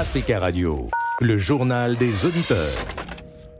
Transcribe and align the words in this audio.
Africa 0.00 0.40
Radio, 0.40 0.88
le 1.20 1.36
journal 1.36 1.94
des 1.94 2.24
auditeurs. 2.24 2.86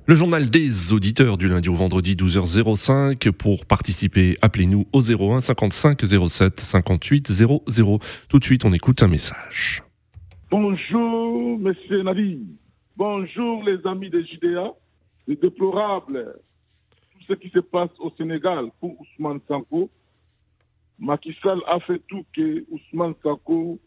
Le 0.06 0.14
journal 0.14 0.48
des 0.48 0.90
auditeurs 0.90 1.36
du 1.36 1.48
lundi 1.48 1.68
au 1.68 1.74
vendredi 1.74 2.14
12h05. 2.14 3.30
Pour 3.32 3.66
participer, 3.66 4.38
appelez-nous 4.40 4.86
au 4.94 5.02
01 5.02 5.40
55 5.40 6.00
07 6.00 6.58
58 6.58 7.30
00. 7.30 7.98
Tout 8.30 8.38
de 8.38 8.44
suite, 8.44 8.64
on 8.64 8.72
écoute 8.72 9.02
un 9.02 9.08
message. 9.08 9.82
Bonjour, 10.50 11.58
monsieur 11.58 12.02
Nadi. 12.04 12.40
Bonjour, 12.96 13.62
les 13.62 13.86
amis 13.86 14.08
des 14.08 14.24
JDA. 14.24 14.72
C'est 15.28 15.38
déplorable 15.38 16.36
tout 17.12 17.24
ce 17.28 17.34
qui 17.34 17.50
se 17.50 17.60
passe 17.60 17.90
au 17.98 18.10
Sénégal 18.16 18.70
pour 18.80 18.98
Ousmane 18.98 19.40
Sanko. 19.46 19.90
Macky 20.98 21.36
Sall 21.42 21.60
a 21.68 21.80
fait 21.80 22.00
tout 22.08 22.24
que 22.34 22.64
Ousmane 22.70 23.12
Sanko 23.22 23.78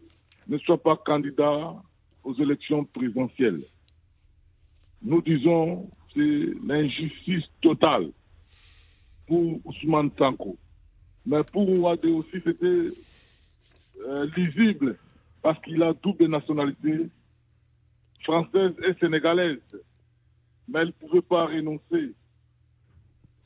ne 0.47 0.57
soit 0.59 0.81
pas 0.83 0.95
candidat 0.97 1.73
aux 2.23 2.33
élections 2.35 2.83
présidentielles. 2.85 3.61
Nous 5.01 5.21
disons 5.21 5.89
c'est 6.13 6.53
l'injustice 6.65 7.43
totale 7.61 8.11
pour 9.27 9.59
Ousmane 9.65 10.11
Sanko. 10.17 10.57
Mais 11.25 11.43
pour 11.43 11.67
Ouadé 11.69 12.09
aussi, 12.09 12.39
c'était 12.43 12.89
euh, 14.05 14.27
lisible 14.35 14.97
parce 15.41 15.59
qu'il 15.61 15.81
a 15.81 15.93
double 15.93 16.27
nationalité, 16.27 17.07
française 18.23 18.73
et 18.87 18.93
sénégalaise. 18.99 19.59
Mais 20.67 20.83
il 20.83 20.87
ne 20.87 20.91
pouvait 20.91 21.21
pas 21.21 21.45
renoncer 21.45 22.13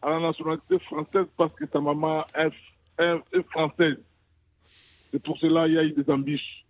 à 0.01 0.11
la 0.11 0.19
nationalité 0.19 0.77
française 0.79 1.25
parce 1.37 1.53
que 1.55 1.65
sa 1.71 1.79
maman 1.79 2.25
est, 2.35 2.51
est 2.99 3.43
française. 3.51 3.97
C'est 5.11 5.23
pour 5.23 5.37
cela 5.39 5.65
qu'il 5.65 5.75
y 5.75 5.79
a 5.79 5.83
eu 5.83 5.91
des 5.93 6.09
ambitions. 6.11 6.63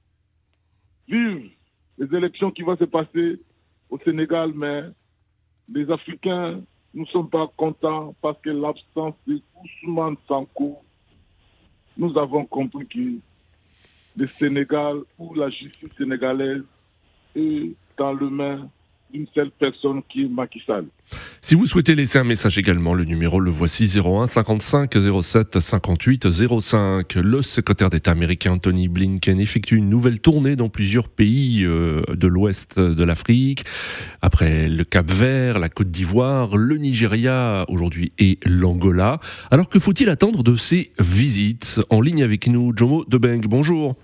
Vive 1.07 1.49
les 1.97 2.15
élections 2.15 2.51
qui 2.51 2.61
vont 2.61 2.77
se 2.77 2.83
passer 2.85 3.39
au 3.89 3.97
Sénégal, 3.99 4.51
mais 4.53 4.83
les 5.69 5.89
Africains 5.91 6.61
ne 6.93 7.05
sont 7.05 7.25
pas 7.25 7.47
contents 7.57 8.15
parce 8.21 8.39
que 8.41 8.49
l'absence 8.49 9.15
de 9.25 9.41
Ousmane 9.83 10.15
Sanko, 10.27 10.79
nous 11.97 12.17
avons 12.17 12.45
compris 12.45 12.87
que 12.87 13.19
le 14.19 14.27
Sénégal 14.27 15.01
ou 15.17 15.33
la 15.33 15.49
justice 15.49 15.89
sénégalaise 15.97 16.63
est 17.35 17.73
dans 17.97 18.13
le 18.13 18.29
main 18.29 18.69
d'une 19.11 19.27
seule 19.27 19.51
personne 19.51 20.01
qui 20.03 20.23
est 20.23 20.29
Macky. 20.29 20.61
Si 21.47 21.55
vous 21.55 21.65
souhaitez 21.65 21.95
laisser 21.95 22.19
un 22.19 22.25
message 22.25 22.57
également, 22.57 22.93
le 22.93 23.05
numéro 23.05 23.39
le 23.39 23.49
voici 23.49 23.85
01 23.85 24.27
55 24.27 24.91
07 25.21 25.61
58 25.61 26.29
05. 26.29 27.15
Le 27.15 27.41
secrétaire 27.41 27.89
d'État 27.89 28.11
américain 28.11 28.51
Anthony 28.51 28.89
Blinken 28.89 29.39
effectue 29.39 29.77
une 29.77 29.87
nouvelle 29.87 30.19
tournée 30.19 30.57
dans 30.57 30.67
plusieurs 30.67 31.07
pays 31.07 31.63
euh, 31.63 32.01
de 32.13 32.27
l'ouest 32.27 32.77
de 32.77 33.01
l'Afrique, 33.01 33.63
après 34.21 34.67
le 34.67 34.83
Cap 34.83 35.09
Vert, 35.09 35.57
la 35.59 35.69
Côte 35.69 35.89
d'Ivoire, 35.89 36.57
le 36.57 36.75
Nigeria 36.75 37.63
aujourd'hui 37.69 38.11
et 38.19 38.35
l'Angola. 38.45 39.21
Alors 39.49 39.69
que 39.69 39.79
faut-il 39.79 40.09
attendre 40.09 40.43
de 40.43 40.55
ces 40.55 40.91
visites? 40.99 41.79
En 41.89 42.01
ligne 42.01 42.23
avec 42.23 42.47
nous, 42.47 42.73
Jomo 42.75 43.05
Debeng, 43.05 43.39
bonjour. 43.47 43.95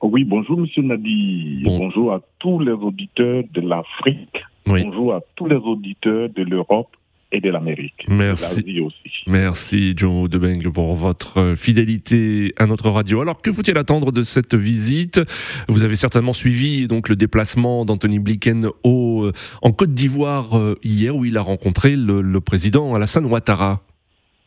Oui, 0.00 0.24
bonjour 0.24 0.58
Monsieur 0.58 0.80
Nadi. 0.80 1.64
Bonjour 1.64 2.14
à 2.14 2.22
tous 2.38 2.60
les 2.60 2.72
auditeurs 2.72 3.44
de 3.52 3.60
l'Afrique. 3.60 4.40
Bonjour 4.66 5.14
à 5.14 5.20
tous 5.36 5.46
les 5.46 5.56
auditeurs 5.56 6.28
de 6.28 6.42
l'Europe 6.42 6.88
et 7.32 7.40
de 7.40 7.50
l'Amérique. 7.50 8.04
Merci. 8.08 8.80
Aussi. 8.80 9.24
Merci 9.26 9.94
Joe 9.96 10.28
Debeng 10.28 10.70
pour 10.70 10.94
votre 10.94 11.54
fidélité 11.56 12.52
à 12.58 12.66
notre 12.66 12.90
radio. 12.90 13.22
Alors 13.22 13.40
que 13.40 13.50
faut-il 13.50 13.76
attendre 13.78 14.12
de 14.12 14.22
cette 14.22 14.54
visite? 14.54 15.20
Vous 15.68 15.84
avez 15.84 15.96
certainement 15.96 16.34
suivi 16.34 16.86
donc 16.86 17.08
le 17.08 17.16
déplacement 17.16 17.84
d'Anthony 17.84 18.18
Blinken 18.18 18.68
au, 18.84 19.30
en 19.62 19.72
Côte 19.72 19.94
d'Ivoire 19.94 20.58
euh, 20.58 20.78
hier 20.82 21.16
où 21.16 21.24
il 21.24 21.38
a 21.38 21.42
rencontré 21.42 21.96
le, 21.96 22.20
le 22.20 22.40
président 22.40 22.94
Alassane 22.94 23.24
Ouattara. 23.24 23.80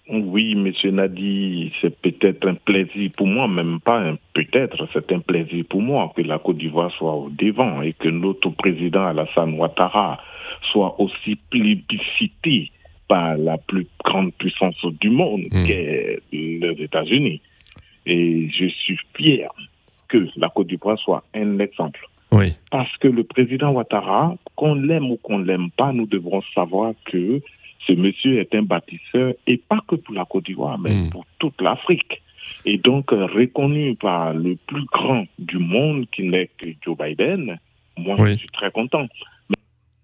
Oui, 0.08 0.54
Monsieur 0.54 0.92
Nadi, 0.92 1.72
c'est 1.82 1.96
peut-être 2.00 2.48
un 2.48 2.54
plaisir 2.54 3.10
pour 3.18 3.28
moi, 3.28 3.48
même 3.48 3.80
pas 3.80 4.00
un 4.00 4.18
peut-être, 4.34 4.88
c'est 4.94 5.12
un 5.12 5.20
plaisir 5.20 5.66
pour 5.68 5.82
moi 5.82 6.14
que 6.16 6.22
la 6.22 6.38
Côte 6.38 6.58
d'Ivoire 6.58 6.92
soit 6.92 7.16
au 7.16 7.30
devant 7.30 7.82
et 7.82 7.94
que 7.94 8.10
notre 8.10 8.50
président 8.50 9.08
Alassane 9.08 9.56
Ouattara 9.56 10.20
soit 10.72 11.00
aussi 11.00 11.38
plébiscité 11.50 12.72
par 13.08 13.36
la 13.38 13.58
plus 13.58 13.88
grande 14.04 14.32
puissance 14.34 14.76
du 15.00 15.10
monde, 15.10 15.46
mmh. 15.52 15.66
qu'est 15.66 16.20
les 16.32 16.76
États-Unis. 16.80 17.42
Et 18.06 18.48
je 18.50 18.68
suis 18.68 19.00
fier 19.16 19.50
que 20.08 20.28
la 20.36 20.50
Côte 20.50 20.68
d'Ivoire 20.68 21.00
soit 21.00 21.24
un 21.34 21.58
exemple. 21.58 22.08
Oui. 22.32 22.54
Parce 22.70 22.96
que 22.98 23.08
le 23.08 23.24
président 23.24 23.72
Ouattara, 23.72 24.36
qu'on 24.56 24.76
l'aime 24.76 25.10
ou 25.10 25.18
qu'on 25.18 25.40
l'aime 25.40 25.72
pas, 25.72 25.92
nous 25.94 26.06
devrons 26.06 26.44
savoir 26.54 26.94
que 27.06 27.42
ce 27.88 27.94
monsieur 27.94 28.40
est 28.40 28.54
un 28.56 28.64
bâtisseur, 28.64 29.34
et 29.48 29.58
pas 29.58 29.82
que 29.88 29.96
pour 29.96 30.14
la 30.16 30.26
Côte 30.26 30.46
d'Ivoire, 30.46 30.78
mais 30.80 30.94
Mm. 30.96 31.10
pour 31.10 31.26
toute 31.40 31.62
l'Afrique. 31.62 32.22
Et 32.66 32.78
donc 32.78 33.12
euh, 33.14 33.26
reconnu 33.26 33.96
par 33.96 34.34
le 34.34 34.56
plus 34.68 34.86
grand 34.86 35.26
du 35.40 35.58
monde 35.58 36.06
qui 36.12 36.24
n'est 36.24 36.50
que 36.58 36.68
Joe 36.84 36.98
Biden, 36.98 37.58
moi 37.98 38.16
Oui. 38.20 38.32
je 38.34 38.36
suis 38.38 38.48
très 38.50 38.72
content. 38.72 39.08
Mais 39.50 39.56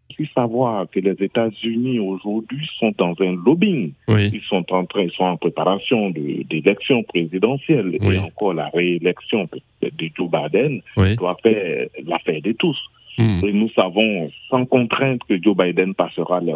il 0.10 0.28
faut 0.28 0.34
savoir 0.34 0.88
que 0.90 1.00
les 1.00 1.16
États-Unis 1.24 2.00
aujourd'hui 2.00 2.68
sont 2.80 2.94
dans 2.98 3.16
un 3.20 3.34
lobbying. 3.46 3.94
Oui. 4.08 4.30
Ils 4.34 4.42
sont 4.42 4.66
en 4.74 4.86
train, 4.86 5.04
ils 5.04 5.12
sont 5.12 5.24
en 5.24 5.38
préparation 5.38 6.10
d'élections 6.12 7.04
présidentielles 7.04 7.98
Oui. 8.02 8.16
et 8.16 8.20
encore 8.20 8.54
la 8.54 8.70
réélection 8.70 9.48
de, 9.82 9.90
de 9.90 10.10
Joe 10.16 10.30
Biden 10.30 10.82
doit 11.18 11.38
faire 11.44 11.88
l'affaire 12.06 12.42
de 12.42 12.52
tous. 12.54 12.78
Mm. 13.22 13.46
Et 13.46 13.54
nous 13.54 13.70
savons 13.70 14.32
sans 14.50 14.66
contrainte 14.66 15.22
que 15.28 15.42
Joe 15.42 15.56
Biden 15.56 15.94
passera 15.94 16.42
les, 16.42 16.54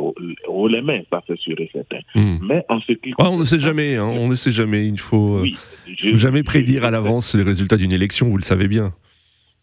les 0.70 0.82
mains, 0.82 1.02
ça 1.10 1.22
c'est 1.28 1.38
sûr 1.40 1.56
et 1.60 1.70
certain. 1.72 2.00
Mm. 2.16 2.38
Mais 2.48 2.66
en 2.70 2.80
ce 2.82 2.94
qui 2.94 3.14
Ah, 3.18 3.30
on 3.30 3.38
ne 3.38 3.44
sait 3.44 3.60
jamais, 3.60 3.96
hein, 3.96 4.06
on 4.06 4.28
ne 4.28 4.36
sait 4.36 4.52
jamais. 4.52 4.88
Il 4.88 5.00
faut, 5.00 5.38
euh, 5.38 5.42
oui, 5.42 5.56
faut 6.02 6.18
jamais 6.18 6.44
prédire 6.44 6.86
à 6.86 6.92
l'avance 6.92 7.36
les 7.36 7.44
résultats 7.44 7.78
d'une 7.78 7.94
élection, 7.94 8.28
vous 8.28 8.38
le 8.38 8.44
savez 8.44 8.68
bien. 8.68 8.94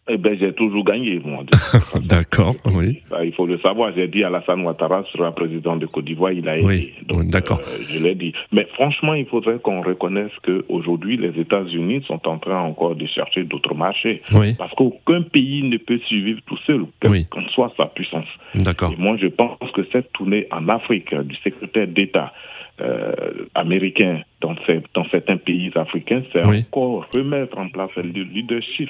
Eh 0.09 0.17
ben, 0.17 0.37
j'ai 0.37 0.51
toujours 0.53 0.83
gagné, 0.83 1.21
moi. 1.23 1.43
D'accord, 2.01 2.55
oui. 2.65 3.01
Ça, 3.09 3.23
il 3.23 3.33
faut 3.33 3.45
le 3.45 3.57
savoir. 3.59 3.93
J'ai 3.95 4.09
dit 4.09 4.21
Alassane 4.25 4.61
Ouattara 4.65 5.05
sera 5.13 5.31
président 5.33 5.77
de 5.77 5.85
Côte 5.85 6.03
d'Ivoire, 6.03 6.33
il 6.33 6.47
a 6.49 6.57
Oui, 6.59 6.93
été. 6.99 7.13
oui, 7.13 7.25
d'accord. 7.27 7.59
euh, 7.59 7.83
je 7.89 7.99
l'ai 7.99 8.13
dit. 8.13 8.33
Mais 8.51 8.67
franchement, 8.73 9.13
il 9.13 9.25
faudrait 9.27 9.59
qu'on 9.59 9.81
reconnaisse 9.81 10.31
qu'aujourd'hui, 10.43 11.15
les 11.15 11.39
États-Unis 11.39 12.03
sont 12.05 12.19
en 12.27 12.37
train 12.37 12.59
encore 12.59 12.95
de 12.95 13.05
chercher 13.05 13.43
d'autres 13.45 13.73
marchés. 13.75 14.21
Oui, 14.33 14.55
Parce 14.57 14.73
qu'aucun 14.73 15.21
pays 15.21 15.63
ne 15.63 15.77
peut 15.77 15.99
survivre 16.09 16.41
tout 16.47 16.57
seul, 16.67 16.83
quelle 16.99 17.11
Oui. 17.11 17.25
qu'en 17.29 17.47
soit 17.53 17.71
sa 17.77 17.85
puissance. 17.85 18.27
d'accord. 18.55 18.91
Et 18.91 19.01
moi, 19.01 19.15
je 19.21 19.27
pense 19.27 19.71
que 19.73 19.85
cette 19.93 20.11
tournée 20.11 20.47
en 20.51 20.67
Afrique 20.67 21.13
euh, 21.13 21.23
du 21.23 21.35
secrétaire 21.37 21.87
d'État 21.87 22.33
euh, 22.81 23.13
américain 23.55 24.21
dans, 24.41 24.55
ces- 24.67 24.81
dans 24.95 25.05
certains 25.11 25.37
pays 25.37 25.71
africains, 25.75 26.23
c'est 26.33 26.43
encore 26.43 27.07
remettre 27.13 27.57
en 27.57 27.69
place 27.69 27.91
le 27.95 28.23
leadership 28.23 28.89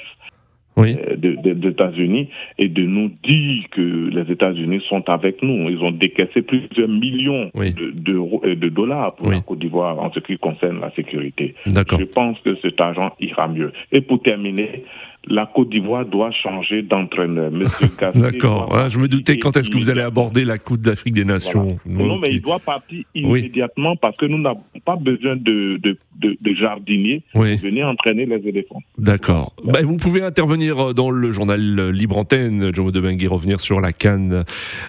Oui, 0.75 0.95
euh, 1.07 1.15
de- 1.15 1.35
de- 1.35 1.53
des 1.53 1.69
États-Unis 1.69 2.29
et 2.57 2.67
de 2.67 2.81
nous 2.83 3.09
dire 3.23 3.63
que 3.71 4.09
les 4.09 4.31
États-Unis 4.31 4.81
sont 4.89 5.07
avec 5.09 5.43
nous. 5.43 5.69
Ils 5.69 5.77
ont 5.83 5.91
décaissé 5.91 6.41
plusieurs 6.41 6.87
millions 6.89 7.51
Oui. 7.53 7.73
de, 7.73 8.55
de 8.55 8.69
dollars 8.69 9.15
pour 9.15 9.27
Oui. 9.27 9.35
la 9.35 9.41
Côte 9.41 9.59
d'Ivoire 9.59 9.99
en 9.99 10.11
ce 10.11 10.19
qui 10.19 10.37
concerne 10.37 10.79
la 10.81 10.91
sécurité. 10.91 11.53
Je 11.67 12.03
pense 12.05 12.39
que 12.39 12.55
cet 12.61 12.81
argent 12.81 13.11
ira 13.19 13.47
mieux. 13.47 13.71
Et 13.91 14.01
pour 14.01 14.21
terminer, 14.21 14.83
la 15.27 15.45
Côte 15.53 15.69
d'Ivoire 15.69 16.05
doit 16.05 16.31
changer 16.31 16.81
d'entraîneur. 16.81 17.49
Monsieur 17.51 17.87
D'accord. 18.15 18.71
Ah, 18.75 18.89
je 18.89 18.99
me 18.99 19.07
doutais 19.07 19.37
quand 19.37 19.55
est-ce 19.55 19.69
que 19.69 19.77
vous 19.77 19.89
allez 19.89 20.01
aborder 20.01 20.43
la 20.43 20.57
Coupe 20.57 20.81
d'Afrique 20.81 21.13
des 21.13 21.23
Nations. 21.25 21.67
Non, 21.85 22.17
mais 22.19 22.29
il 22.31 22.41
doit 22.41 22.59
partir 22.59 23.03
immédiatement 23.15 23.95
parce 23.95 24.17
que 24.17 24.25
nous 24.25 24.37
n'avons 24.41 24.61
pas 24.85 24.95
besoin 24.97 25.35
de, 25.35 25.77
de, 25.81 25.97
de, 26.19 26.37
de 26.41 26.53
jardiniers 26.55 27.23
Oui, 27.35 27.53
pour 27.57 27.69
venir 27.69 27.87
entraîner 27.87 28.25
les 28.25 28.47
éléphants. 28.47 28.81
d'accord. 28.97 29.53
Bah, 29.63 29.79
vous 29.83 29.97
pouvez 29.97 30.21
intervenir 30.23 30.93
dans 30.93 31.09
le 31.09 31.31
journal 31.31 31.89
Libre 31.91 32.17
Antenne, 32.17 32.73
Jomo 32.75 32.91
Debeng, 32.91 33.17
et 33.21 33.27
revenir 33.27 33.59
sur 33.59 33.79
la 33.79 33.93
Cannes 33.93 34.33
euh, 34.33 34.43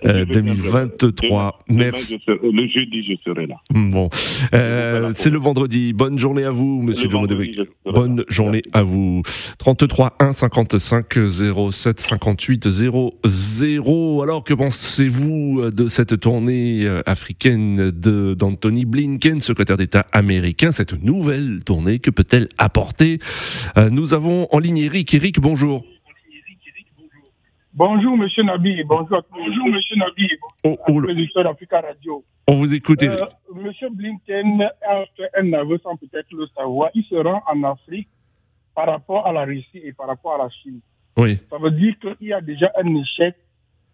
Je 0.04 0.08
vais 0.10 0.24
bien 0.24 0.54
2023. 0.54 1.04
Demain, 1.20 1.52
demain, 1.68 1.84
Merci. 1.92 2.18
je 2.18 2.32
serai- 2.32 2.50
le 2.52 2.66
jeudi, 2.68 3.04
je 3.08 3.14
serai 3.24 3.46
là. 3.46 3.56
Bon, 3.72 4.08
Euh, 4.52 4.98
Voilà. 4.98 5.14
c'est 5.14 5.30
le 5.30 5.38
vendredi. 5.38 5.92
Bonne 5.92 6.18
journée 6.18 6.44
à 6.44 6.50
vous, 6.50 6.82
Monsieur 6.82 7.08
Jomo 7.08 7.26
là. 7.26 7.36
Bonne 7.86 8.24
journée 8.28 8.62
à 8.72 8.82
vous. 8.82 9.22
33 9.58 10.14
1 10.24 10.32
55 10.32 11.18
07 11.70 12.00
58 12.00 12.68
00. 12.70 14.22
Alors, 14.22 14.42
que 14.42 14.54
pensez-vous 14.54 15.70
de 15.70 15.86
cette 15.86 16.18
tournée 16.18 16.86
euh, 16.86 17.02
africaine 17.04 17.90
de 17.90 18.32
d'Anthony 18.32 18.86
Blinken, 18.86 19.42
secrétaire 19.42 19.76
d'État 19.76 20.06
américain? 20.12 20.72
Cette 20.72 20.94
nouvelle 21.02 21.62
tournée, 21.62 21.98
que 21.98 22.10
peut-elle 22.10 22.48
apporter? 22.56 23.18
Euh, 23.76 23.90
Nous 23.90 24.14
avons 24.14 24.48
en 24.50 24.58
ligne 24.60 24.78
Eric. 24.78 25.12
Eric, 25.12 25.40
bonjour. 25.40 25.84
Bonjour, 27.74 28.16
monsieur 28.16 28.44
Nabi. 28.44 28.82
Bonjour, 28.84 29.20
bonjour 29.30 29.68
monsieur 29.68 29.96
Nabi. 29.96 30.28
Oh, 30.62 30.78
oh, 30.88 31.02
Président 31.02 31.42
d'Africa 31.42 31.82
Radio. 31.82 32.24
on 32.46 32.54
vous 32.54 32.74
écoute, 32.74 33.02
Eric. 33.02 33.18
Euh, 33.20 33.62
monsieur 33.62 33.90
Blinken 33.90 34.62
a 34.88 35.04
fait 35.18 35.28
un 35.38 35.52
aveu 35.52 35.78
sans 35.82 35.96
peut-être 35.96 36.28
le 36.32 36.46
savoir. 36.56 36.88
Il 36.94 37.04
se 37.04 37.14
rend 37.16 37.42
en 37.46 37.62
Afrique 37.64 38.08
par 38.74 38.86
rapport 38.86 39.26
à 39.26 39.32
la 39.32 39.44
Russie 39.44 39.80
et 39.84 39.92
par 39.92 40.06
rapport 40.06 40.34
à 40.34 40.38
la 40.44 40.48
Chine. 40.50 40.80
Oui. 41.16 41.38
Ça 41.50 41.58
veut 41.58 41.70
dire 41.70 41.94
qu'il 42.00 42.28
y 42.28 42.32
a 42.32 42.40
déjà 42.40 42.72
un 42.76 42.94
échec 42.96 43.34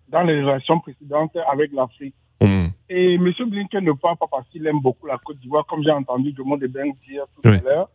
dans 0.09 0.23
les 0.23 0.41
relations 0.43 0.81
précédentes 0.81 1.37
avec 1.51 1.73
l'Afrique. 1.73 2.15
Hmm. 2.41 2.69
Et 2.89 3.15
M. 3.15 3.33
Blinken 3.47 3.85
ne 3.85 3.93
parle 3.93 4.17
pas 4.17 4.27
parce 4.31 4.49
qu'il 4.49 4.67
aime 4.67 4.81
beaucoup 4.81 5.07
la 5.07 5.19
Côte 5.19 5.39
d'Ivoire, 5.39 5.67
comme 5.67 5.83
j'ai 5.85 5.91
entendu 5.91 6.33
Dumont 6.33 6.57
de 6.57 6.67
Ben 6.67 6.91
dire 7.07 7.25
tout 7.35 7.43
Oui. 7.45 7.57
à 7.57 7.61
l'heure. 7.61 7.91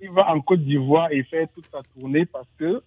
Il 0.00 0.10
va 0.10 0.30
en 0.30 0.40
Côte 0.42 0.60
d'Ivoire 0.62 1.10
et 1.10 1.22
fait 1.22 1.48
toute 1.54 1.66
sa 1.72 1.80
tournée 1.98 2.26
parce 2.26 2.46
que 2.58 2.82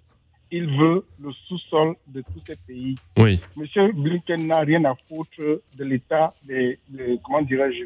il 0.52 0.66
veut 0.78 1.06
le 1.22 1.31
sous-sol 1.48 1.95
de 2.07 2.22
tous 2.22 2.42
ces 2.45 2.56
pays. 2.56 2.95
Oui. 3.18 3.40
M. 3.57 3.92
Blinken 3.94 4.45
n'a 4.48 4.60
rien 4.60 4.84
à 4.86 4.94
foutre 5.07 5.40
de 5.75 5.84
l'état 5.84 6.30
des, 6.48 6.78
des- 6.90 7.19
comment 7.24 7.42
dirais-je, 7.42 7.86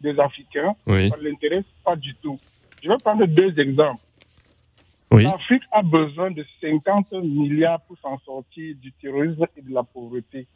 des 0.00 0.18
Africains. 0.18 0.74
Oui. 0.86 1.08
Ça 1.10 1.16
ne 1.16 1.22
l'intéresse 1.22 1.64
pas 1.84 1.94
du 1.96 2.14
tout. 2.16 2.38
Je 2.82 2.88
vais 2.88 2.96
prendre 3.02 3.24
deux 3.26 3.58
exemples. 3.58 4.02
Oui. 5.14 5.24
L'Afrique 5.24 5.62
a 5.72 5.82
besoin 5.82 6.30
de 6.30 6.44
50 6.60 7.12
milliards 7.22 7.80
pour 7.82 7.96
s'en 7.98 8.18
sortir 8.18 8.74
du 8.76 8.92
terrorisme 8.92 9.46
et 9.56 9.62
de 9.62 9.72
la 9.72 9.82
pauvreté. 9.82 10.46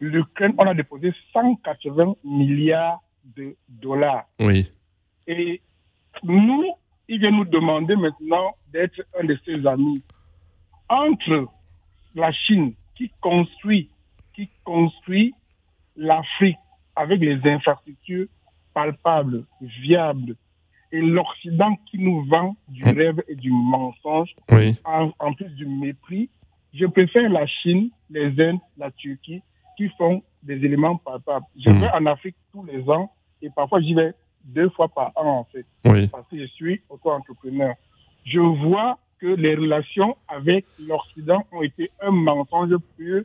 L'Ukraine, 0.00 0.54
on 0.58 0.66
a 0.66 0.74
déposé 0.74 1.12
180 1.32 2.14
milliards 2.24 3.00
de 3.36 3.56
dollars. 3.68 4.26
Oui. 4.38 4.70
Et 5.26 5.60
nous, 6.22 6.64
il 7.08 7.20
vient 7.20 7.30
nous 7.30 7.44
demander 7.44 7.96
maintenant 7.96 8.54
d'être 8.72 9.02
un 9.18 9.24
de 9.24 9.38
ses 9.44 9.66
amis. 9.66 10.02
Entre 10.88 11.48
la 12.14 12.30
Chine 12.32 12.74
qui 12.94 13.10
construit, 13.20 13.90
qui 14.34 14.48
construit 14.62 15.34
l'Afrique 15.96 16.58
avec 16.94 17.20
les 17.20 17.40
infrastructures 17.50 18.26
palpables, 18.72 19.44
viables, 19.60 20.36
et 20.94 21.00
l'Occident 21.00 21.76
qui 21.86 21.98
nous 21.98 22.24
vend 22.26 22.54
du 22.68 22.84
rêve 22.84 23.20
et 23.26 23.34
du 23.34 23.50
mensonge, 23.50 24.32
Oui. 24.52 24.76
en, 24.84 25.10
en 25.18 25.32
plus 25.34 25.50
du 25.56 25.66
mépris, 25.66 26.30
je 26.72 26.86
préfère 26.86 27.28
la 27.30 27.46
Chine, 27.46 27.90
les 28.10 28.28
Indes, 28.40 28.60
la 28.78 28.92
Turquie, 28.92 29.42
qui 29.76 29.88
font 29.98 30.22
des 30.44 30.54
éléments 30.64 30.96
palpables. 30.96 31.46
Je 31.58 31.70
Mhm. 31.70 31.80
vais 31.80 31.90
en 31.90 32.06
Afrique 32.06 32.36
tous 32.52 32.64
les 32.64 32.88
ans 32.88 33.10
et 33.42 33.50
parfois 33.50 33.80
j'y 33.80 33.94
vais 33.94 34.12
deux 34.44 34.68
fois 34.70 34.88
par 34.88 35.10
an 35.16 35.38
en 35.40 35.44
fait, 35.52 35.66
Oui. 35.84 36.06
parce 36.06 36.28
que 36.28 36.38
je 36.38 36.46
suis 36.46 36.80
auto-entrepreneur. 36.88 37.74
Je 38.24 38.38
vois 38.38 38.98
que 39.20 39.26
les 39.26 39.56
relations 39.56 40.16
avec 40.28 40.64
l'Occident 40.78 41.42
ont 41.50 41.62
été 41.62 41.90
un 42.00 42.10
mensonge 42.12 42.76
pur 42.96 43.22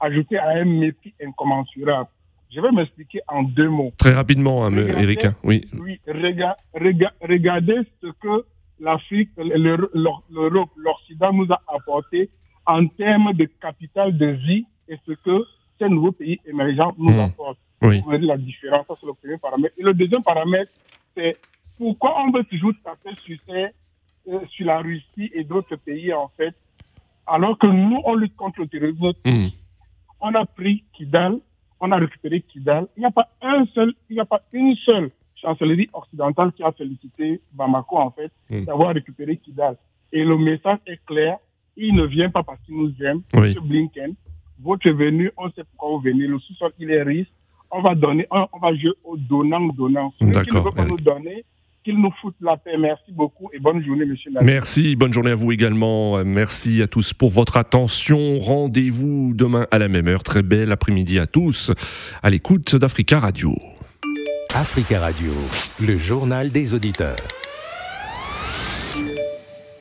ajouté 0.00 0.38
à 0.38 0.48
un 0.60 0.64
mépris 0.64 1.12
incommensurable. 1.22 2.08
Je 2.52 2.60
vais 2.60 2.72
m'expliquer 2.72 3.20
en 3.28 3.42
deux 3.44 3.68
mots. 3.68 3.92
Très 3.98 4.12
rapidement, 4.12 4.64
hein, 4.64 4.70
Regardez. 4.70 5.02
Eric. 5.04 5.24
hein. 5.24 5.34
Oui. 5.44 5.68
Oui, 5.78 6.00
rega- 6.06 6.56
rega- 6.74 7.12
regardez 7.22 7.78
ce 8.02 8.08
que 8.20 8.44
l'Afrique, 8.80 9.30
le- 9.36 9.88
l'Europe, 9.94 10.70
l'Occident 10.76 11.32
nous 11.32 11.46
a 11.52 11.60
apporté 11.68 12.28
en 12.66 12.86
termes 12.88 13.32
de 13.34 13.44
capital 13.60 14.16
de 14.16 14.26
vie 14.26 14.64
et 14.88 14.96
ce 15.06 15.12
que 15.12 15.44
ces 15.78 15.88
nouveaux 15.88 16.12
pays 16.12 16.40
émergents 16.46 16.94
nous 16.98 17.12
Hmm. 17.12 17.20
apportent. 17.20 17.58
Oui. 17.82 17.98
Vous 18.00 18.04
voyez 18.06 18.26
la 18.26 18.36
différence, 18.36 18.86
ça 18.88 18.94
c'est 19.00 19.06
le 19.06 19.14
premier 19.14 19.38
paramètre. 19.38 19.74
Et 19.78 19.82
le 19.82 19.94
deuxième 19.94 20.22
paramètre, 20.22 20.72
c'est 21.16 21.36
pourquoi 21.78 22.20
on 22.24 22.30
veut 22.32 22.44
toujours 22.44 22.72
taper 22.84 23.10
sur, 23.24 23.38
ces, 23.48 23.68
euh, 24.28 24.40
sur 24.48 24.66
la 24.66 24.78
Russie 24.80 25.30
et 25.34 25.44
d'autres 25.44 25.76
pays 25.76 26.12
en 26.12 26.28
fait, 26.36 26.54
alors 27.26 27.56
que 27.58 27.66
nous, 27.68 28.00
on 28.04 28.14
lutte 28.14 28.36
contre 28.36 28.60
le 28.60 28.66
terrorisme 28.66 29.12
Hmm. 29.24 29.48
on 30.20 30.34
a 30.34 30.44
pris 30.44 30.84
Kidal, 30.92 31.38
on 31.80 31.90
a 31.92 31.96
récupéré 31.96 32.40
Kidal. 32.42 32.86
Il 32.96 33.00
n'y 33.00 33.06
a 33.06 33.10
pas 33.10 33.28
un 33.42 33.64
seul, 33.74 33.92
il 34.08 34.14
n'y 34.14 34.20
a 34.20 34.24
pas 34.24 34.42
une 34.52 34.74
seule 34.76 35.10
chancellerie 35.36 35.88
occidentale 35.92 36.52
qui 36.52 36.62
a 36.62 36.72
félicité 36.72 37.40
Bamako, 37.52 37.96
en 37.98 38.10
fait, 38.10 38.30
Mm. 38.50 38.64
d'avoir 38.66 38.92
récupéré 38.94 39.36
Kidal. 39.38 39.76
Et 40.12 40.22
le 40.24 40.36
message 40.36 40.78
est 40.86 41.00
clair. 41.06 41.38
Il 41.76 41.94
ne 41.94 42.04
vient 42.04 42.28
pas 42.30 42.42
parce 42.42 42.60
qu'il 42.66 42.76
nous 42.76 42.92
aime. 43.02 43.22
Oui. 43.34 43.40
Monsieur 43.40 43.60
Blinken, 43.62 44.14
votre 44.60 44.90
venue, 44.90 45.30
on 45.38 45.48
sait 45.52 45.62
pourquoi 45.64 45.96
vous 45.96 46.00
venez. 46.00 46.26
Le 46.26 46.38
sous-sol, 46.40 46.72
il 46.78 46.90
est 46.90 47.02
riche. 47.02 47.28
On 47.70 47.80
va 47.80 47.94
donner, 47.94 48.26
on, 48.30 48.46
on 48.52 48.58
va 48.58 48.74
jouer 48.74 48.92
au 49.04 49.16
donnant-donnant. 49.16 50.12
Celui 50.18 50.32
qui 50.32 50.56
ne 50.56 50.60
veut 50.60 50.70
pas 50.72 50.84
nous 50.84 50.96
donner, 50.98 51.44
qu'il 51.84 52.00
nous 52.00 52.12
foute 52.20 52.34
la 52.40 52.56
paix. 52.56 52.76
Merci 52.78 53.12
beaucoup 53.12 53.50
et 53.52 53.58
bonne 53.58 53.84
journée, 53.84 54.04
monsieur. 54.04 54.30
Merci, 54.42 54.96
bonne 54.96 55.12
journée 55.12 55.30
à 55.30 55.34
vous 55.34 55.52
également. 55.52 56.18
Euh, 56.18 56.24
Merci 56.24 56.82
à 56.82 56.86
tous 56.86 57.12
pour 57.12 57.30
votre 57.30 57.56
attention. 57.56 58.38
Rendez-vous 58.38 59.32
demain 59.34 59.66
à 59.70 59.78
la 59.78 59.88
même 59.88 60.08
heure. 60.08 60.22
Très 60.22 60.42
bel 60.42 60.72
après-midi 60.72 61.18
à 61.18 61.26
tous 61.26 61.72
à 62.22 62.30
l'écoute 62.30 62.76
d'Africa 62.76 63.18
Radio. 63.18 63.54
Africa 64.54 65.00
Radio, 65.00 65.32
le 65.80 65.96
journal 65.96 66.50
des 66.50 66.74
auditeurs. 66.74 67.16